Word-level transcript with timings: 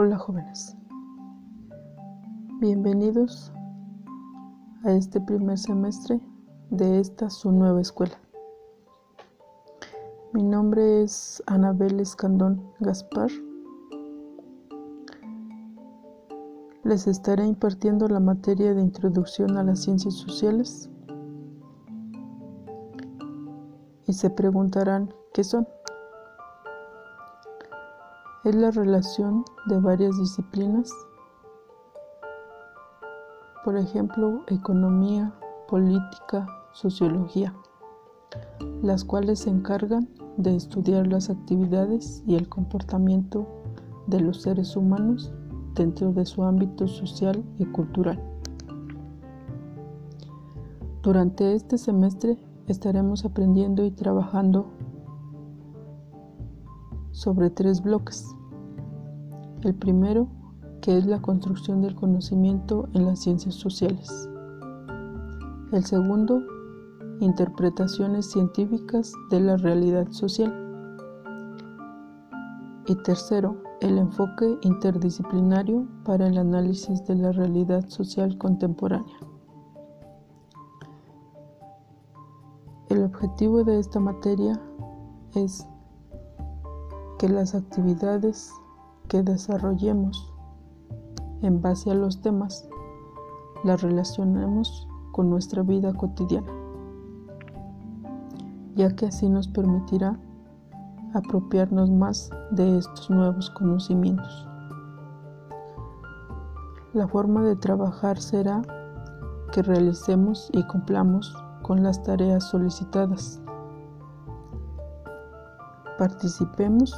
Hola 0.00 0.16
jóvenes, 0.16 0.76
bienvenidos 2.60 3.52
a 4.84 4.92
este 4.92 5.20
primer 5.20 5.58
semestre 5.58 6.20
de 6.70 7.00
esta 7.00 7.28
su 7.30 7.50
nueva 7.50 7.80
escuela. 7.80 8.16
Mi 10.32 10.44
nombre 10.44 11.02
es 11.02 11.42
Anabel 11.46 11.98
Escandón 11.98 12.62
Gaspar. 12.78 13.28
Les 16.84 17.08
estaré 17.08 17.44
impartiendo 17.44 18.06
la 18.06 18.20
materia 18.20 18.74
de 18.74 18.82
introducción 18.82 19.56
a 19.56 19.64
las 19.64 19.82
ciencias 19.82 20.14
sociales 20.14 20.88
y 24.06 24.12
se 24.12 24.30
preguntarán 24.30 25.12
qué 25.34 25.42
son. 25.42 25.66
Es 28.44 28.54
la 28.54 28.70
relación 28.70 29.44
de 29.66 29.80
varias 29.80 30.16
disciplinas, 30.16 30.92
por 33.64 33.76
ejemplo, 33.76 34.44
economía, 34.46 35.34
política, 35.66 36.46
sociología, 36.72 37.52
las 38.80 39.04
cuales 39.04 39.40
se 39.40 39.50
encargan 39.50 40.08
de 40.36 40.54
estudiar 40.54 41.08
las 41.08 41.30
actividades 41.30 42.22
y 42.28 42.36
el 42.36 42.48
comportamiento 42.48 43.44
de 44.06 44.20
los 44.20 44.42
seres 44.42 44.76
humanos 44.76 45.32
dentro 45.74 46.12
de 46.12 46.24
su 46.24 46.44
ámbito 46.44 46.86
social 46.86 47.44
y 47.58 47.66
cultural. 47.66 48.22
Durante 51.02 51.54
este 51.54 51.76
semestre 51.76 52.38
estaremos 52.68 53.24
aprendiendo 53.24 53.84
y 53.84 53.90
trabajando 53.90 54.77
sobre 57.18 57.50
tres 57.50 57.82
bloques. 57.82 58.32
El 59.62 59.74
primero, 59.74 60.28
que 60.80 60.96
es 60.96 61.04
la 61.04 61.20
construcción 61.20 61.82
del 61.82 61.96
conocimiento 61.96 62.88
en 62.94 63.06
las 63.06 63.18
ciencias 63.18 63.56
sociales. 63.56 64.28
El 65.72 65.84
segundo, 65.84 66.40
interpretaciones 67.18 68.30
científicas 68.30 69.12
de 69.30 69.40
la 69.40 69.56
realidad 69.56 70.06
social. 70.12 70.54
Y 72.86 72.94
tercero, 73.02 73.56
el 73.80 73.98
enfoque 73.98 74.56
interdisciplinario 74.62 75.88
para 76.04 76.28
el 76.28 76.38
análisis 76.38 77.04
de 77.06 77.16
la 77.16 77.32
realidad 77.32 77.88
social 77.88 78.38
contemporánea. 78.38 79.18
El 82.90 83.02
objetivo 83.02 83.64
de 83.64 83.80
esta 83.80 83.98
materia 83.98 84.60
es 85.34 85.66
que 87.18 87.28
las 87.28 87.54
actividades 87.54 88.52
que 89.08 89.22
desarrollemos 89.22 90.32
en 91.42 91.60
base 91.60 91.90
a 91.90 91.94
los 91.94 92.20
temas 92.20 92.68
las 93.64 93.82
relacionemos 93.82 94.86
con 95.12 95.30
nuestra 95.30 95.62
vida 95.62 95.92
cotidiana, 95.92 96.52
ya 98.76 98.94
que 98.94 99.06
así 99.06 99.28
nos 99.28 99.48
permitirá 99.48 100.18
apropiarnos 101.14 101.90
más 101.90 102.30
de 102.52 102.78
estos 102.78 103.10
nuevos 103.10 103.50
conocimientos. 103.50 104.46
La 106.92 107.08
forma 107.08 107.42
de 107.42 107.56
trabajar 107.56 108.18
será 108.18 108.62
que 109.52 109.62
realicemos 109.62 110.50
y 110.52 110.62
cumplamos 110.64 111.34
con 111.62 111.82
las 111.82 112.02
tareas 112.02 112.44
solicitadas. 112.44 113.42
Participemos 115.98 116.94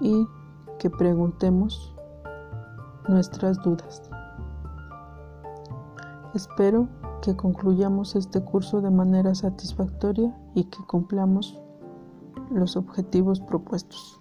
y 0.00 0.26
que 0.78 0.88
preguntemos 0.88 1.94
nuestras 3.06 3.60
dudas. 3.62 4.10
Espero 6.34 6.88
que 7.22 7.36
concluyamos 7.36 8.16
este 8.16 8.42
curso 8.42 8.80
de 8.80 8.90
manera 8.90 9.34
satisfactoria 9.34 10.34
y 10.54 10.64
que 10.64 10.78
cumplamos 10.86 11.60
los 12.50 12.76
objetivos 12.76 13.40
propuestos. 13.40 14.20